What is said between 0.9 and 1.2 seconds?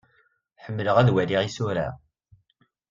ad